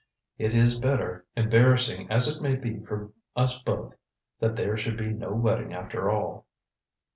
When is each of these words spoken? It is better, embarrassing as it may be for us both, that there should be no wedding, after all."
It 0.39 0.55
is 0.55 0.79
better, 0.79 1.27
embarrassing 1.37 2.09
as 2.11 2.27
it 2.27 2.41
may 2.41 2.55
be 2.55 2.79
for 2.79 3.11
us 3.35 3.61
both, 3.61 3.93
that 4.39 4.55
there 4.55 4.75
should 4.75 4.97
be 4.97 5.13
no 5.13 5.31
wedding, 5.31 5.73
after 5.75 6.09
all." 6.09 6.47